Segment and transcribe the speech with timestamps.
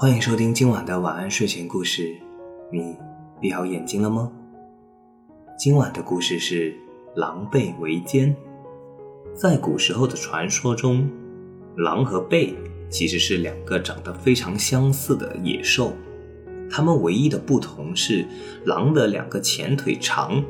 [0.00, 2.16] 欢迎收听今晚的晚安睡前故事。
[2.70, 2.96] 你
[3.40, 4.30] 闭好眼睛了吗？
[5.58, 6.72] 今晚的故事是
[7.16, 8.32] 狼狈为奸。
[9.34, 11.10] 在古时候的传说中，
[11.78, 12.54] 狼和狈
[12.88, 15.92] 其实是两个长得非常相似的野兽，
[16.70, 18.24] 它们唯一的不同是
[18.66, 20.40] 狼的两个前腿长，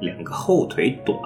[0.00, 1.20] 两个后腿短，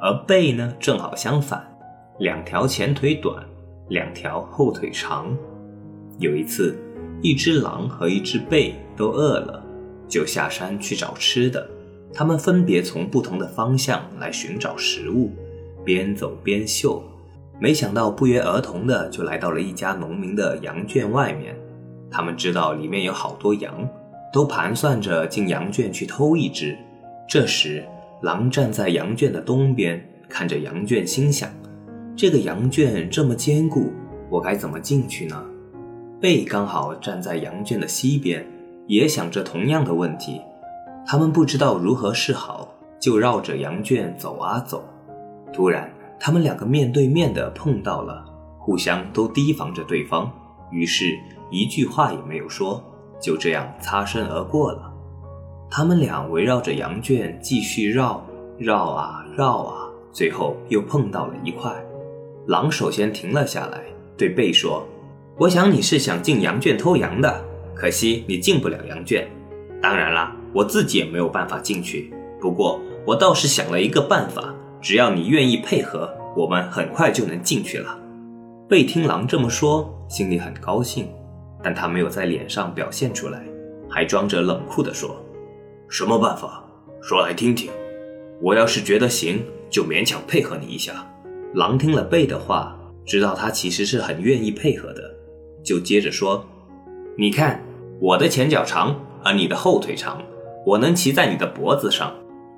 [0.00, 1.70] 而狈呢正好相反，
[2.18, 3.44] 两条前腿短，
[3.90, 5.36] 两条后腿长。
[6.18, 6.76] 有一次，
[7.22, 9.64] 一只狼和一只狈都饿了，
[10.08, 11.64] 就下山去找吃的。
[12.12, 15.30] 他们分别从不同的方向来寻找食物，
[15.84, 17.02] 边走边嗅。
[17.60, 21.56] 没想到不约而同的就来到了一家农民的羊圈外面。
[22.10, 23.88] 他们知道里面有好多羊，
[24.32, 26.76] 都盘算着进羊圈去偷一只。
[27.28, 27.84] 这时，
[28.22, 31.48] 狼站在羊圈的东边，看着羊圈，心想：
[32.16, 33.92] 这个羊圈这么坚固，
[34.30, 35.44] 我该怎么进去呢？
[36.20, 38.44] 贝刚好站在羊圈的西边，
[38.88, 40.40] 也想着同样的问题。
[41.06, 44.82] 他们不知道如何是好，就绕着羊圈走啊走。
[45.52, 45.88] 突然，
[46.18, 48.24] 他们两个面对面的碰到了，
[48.58, 50.28] 互相都提防着对方，
[50.72, 51.16] 于是
[51.52, 52.82] 一句话也没有说，
[53.20, 54.92] 就这样擦身而过了。
[55.70, 58.26] 他们俩围绕着羊圈继续绕，
[58.58, 61.72] 绕啊绕啊，最后又碰到了一块。
[62.48, 63.84] 狼首先停了下来，
[64.16, 64.84] 对贝说。
[65.38, 69.24] 我想你是想进羊圈偷羊的，可惜你进不了羊圈。
[69.80, 72.12] 当然啦，我自己也没有办法进去。
[72.40, 77.96] 不过我倒是想了一个办法，只要你愿意配合，我们很快就能进去了。
[78.68, 81.08] 贝听狼这么说，心里很高兴，
[81.62, 83.40] 但他没有在脸上表现出来，
[83.88, 85.24] 还装着冷酷地说
[85.88, 86.64] ：“什么办法？
[87.00, 87.70] 说来听听。
[88.42, 91.06] 我要是觉得行，就勉强配合你一下。”
[91.54, 95.14] 狼听了贝的话，知道他其实是很愿意配合的。
[95.68, 96.46] 就接着说
[97.18, 97.62] ：“你看，
[98.00, 100.22] 我的前脚长，而你的后腿长，
[100.64, 102.10] 我能骑在你的脖子上。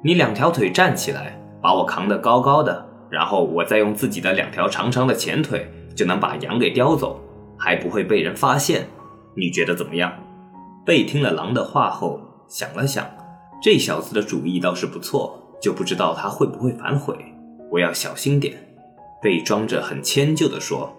[0.04, 7.20] 你两条腿站起来，把我扛得高高的，然后我再用自己的两条长长的前腿，就能把羊给叼走，
[7.58, 8.86] 还不会被人发现。
[9.34, 10.12] 你觉得怎么样？”
[10.86, 13.04] 贝听了狼的话后，想了想，
[13.60, 17.16] 这小子的主意倒是不错，就不知道他会不会反悔。
[17.72, 18.56] 我要小心点。
[19.20, 20.94] 贝装着很迁就地说：“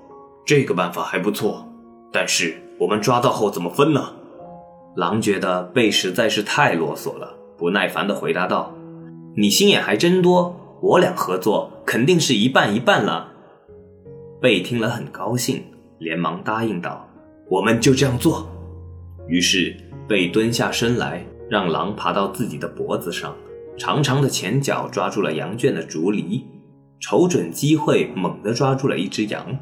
[0.46, 1.66] 这个办法还不错。”
[2.12, 4.14] 但是我们抓到后怎么分呢？
[4.96, 8.74] 狼觉得贝实在是太啰嗦了，不耐烦地回答道
[9.38, 13.32] ：“你心眼还真多，我俩合作肯定是一半一半了。”
[14.42, 15.64] 贝听了很高兴，
[16.00, 17.08] 连忙答应道
[17.50, 18.46] ：“我们就这样做。”
[19.30, 19.74] 于是
[20.10, 23.34] 贝蹲下身来，让狼爬到自己的脖子上，
[23.78, 26.46] 长长的前脚抓住了羊圈的竹篱，
[27.00, 29.58] 瞅准机会，猛地抓住了一只羊。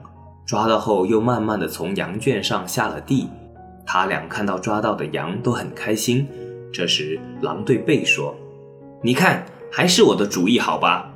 [0.49, 3.29] 抓到后，又慢慢的从羊圈上下了地。
[3.85, 6.27] 他俩看到抓到的羊都很开心。
[6.73, 8.35] 这时，狼对贝说
[9.03, 11.13] ：“你看，还是我的主意好吧？”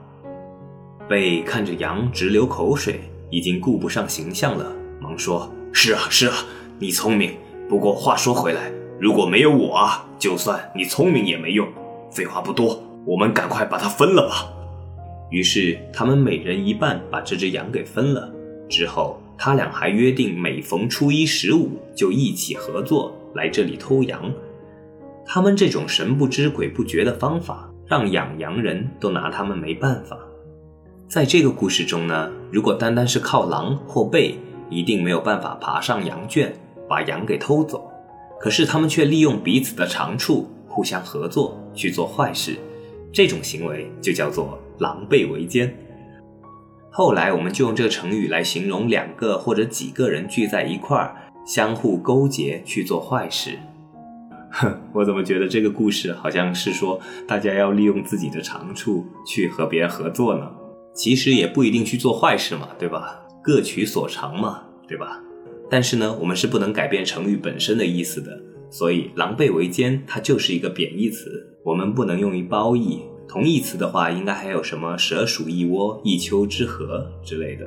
[1.09, 2.99] 贝看着羊直流口水，
[3.31, 4.71] 已经顾不上形象了，
[5.01, 6.35] 忙说：“是啊，是啊，
[6.77, 7.33] 你聪明。
[7.67, 11.67] 不过话说回来，如果没有我啊，就算你聪明也没用。
[12.11, 14.47] 废话不多，我们赶快把它分了吧。”
[15.31, 18.31] 于是，他们每人一半，把这只羊给分了。
[18.69, 19.19] 之后。
[19.45, 24.33] 他俩还约定，每逢初一十五就一起合作来这里偷羊。
[25.25, 30.17] 他们这种神不知鬼不觉的方法，让养羊人都拿他们没办法。
[31.09, 34.35] 在这个故事中呢，如果单单是靠狼或狈，
[34.69, 36.55] 一定没有办法爬上羊圈
[36.87, 37.91] 把羊给偷走。
[38.39, 42.55] 可是他们却利用彼此的长处，互相合作去做坏事，
[43.11, 45.77] 这种行为就叫做狼狈为奸。
[46.95, 53.57] 后来我们就用这个成语来形容两个或者几个人聚在一块儿，相互勾结去做坏事。
[54.51, 60.47] 哼， 我怎么觉得这个故事好像是说大家要利用自己的长处去和别人合作呢？
[60.93, 63.19] 其实也不一定去做坏事嘛，对吧？
[63.43, 65.19] 各取所长嘛，对吧？
[65.71, 68.39] 但是呢，我们是不能改变成语本身的意思的，
[68.69, 73.01] 所以“狼狈为奸”它就是一个贬义词，我们不能用于褒义。
[73.27, 77.65] 同义词的话，应该还有什么“蛇鼠一窝”“一丘之貉”之类的。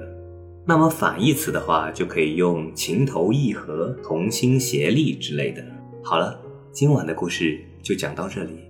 [0.64, 5.64] 那么反义词的话，就可以用“情投意合”“同心协力”之类的。
[6.04, 6.40] 好了，
[6.72, 8.60] 今晚的故事就讲到这里。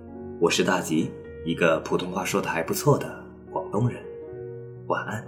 [0.40, 1.10] 我是大吉，
[1.44, 3.06] 一个普通话说的还不错的
[3.50, 4.00] 广东人。
[4.86, 5.26] 晚安，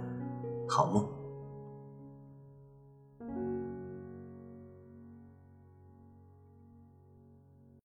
[0.67, 1.18] 好梦。